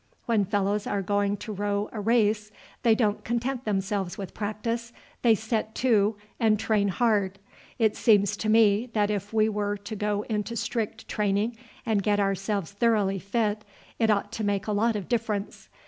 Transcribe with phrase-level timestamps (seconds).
[0.25, 2.49] When fellows are going to row a race
[2.81, 7.37] they don't content themselves with practice, they set to and train hard.
[7.77, 12.19] It seems to me that if we were to go into strict training and get
[12.19, 13.63] ourselves thoroughly fit,
[13.99, 15.69] it ought to make a lot of difference.